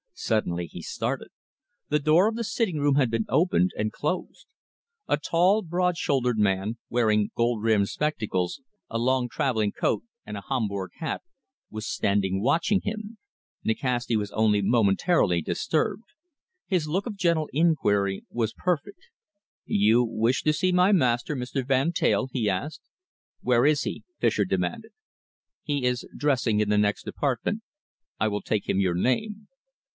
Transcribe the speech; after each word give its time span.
Suddenly 0.15 0.67
he 0.67 0.81
started. 0.83 1.29
The 1.89 1.97
door 1.99 2.27
of 2.27 2.35
the 2.35 2.43
sitting 2.43 2.77
room 2.77 2.95
had 2.95 3.09
been 3.09 3.25
opened 3.27 3.71
and 3.75 3.91
closed. 3.91 4.47
A 5.07 5.17
tall, 5.17 5.63
broad 5.63 5.97
shouldered 5.97 6.37
man, 6.37 6.77
wearing 6.89 7.31
gold 7.35 7.63
rimmed 7.63 7.89
spectacles, 7.89 8.61
a 8.89 8.99
long 8.99 9.29
travelling 9.29 9.71
coat 9.71 10.03
and 10.25 10.37
a 10.37 10.41
Homburg 10.41 10.91
hat, 10.97 11.21
was 11.71 11.87
standing 11.91 12.41
watching 12.41 12.81
him. 12.83 13.17
Nikasti 13.63 14.15
was 14.15 14.31
only 14.31 14.61
momentarily 14.61 15.41
disturbed. 15.41 16.05
His 16.67 16.87
look 16.87 17.05
of 17.07 17.15
gentle 17.15 17.49
inquiry 17.51 18.23
was 18.29 18.53
perfect. 18.53 19.01
"You 19.65 20.03
wish 20.03 20.43
to 20.43 20.53
see 20.53 20.71
my 20.71 20.91
master 20.91 21.35
Mr. 21.35 21.65
Van 21.65 21.93
Teyl?" 21.93 22.27
he 22.31 22.49
asked. 22.49 22.81
"Where 23.41 23.65
is 23.65 23.83
he?" 23.83 24.03
Fischer 24.19 24.45
demanded. 24.45 24.91
"He 25.63 25.83
is 25.85 26.07
dressing 26.15 26.59
in 26.59 26.69
the 26.69 26.77
next 26.77 27.07
apartment. 27.07 27.61
I 28.19 28.27
will 28.27 28.41
take 28.41 28.69
him 28.69 28.79
your 28.79 28.95
name." 28.95 29.47